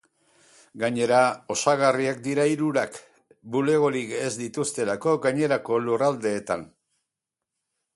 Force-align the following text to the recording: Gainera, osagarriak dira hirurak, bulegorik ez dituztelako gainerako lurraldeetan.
Gainera, 0.83 1.19
osagarriak 1.55 2.23
dira 2.29 2.47
hirurak, 2.53 2.99
bulegorik 3.59 4.17
ez 4.25 4.33
dituztelako 4.43 5.17
gainerako 5.29 5.83
lurraldeetan. 5.89 6.71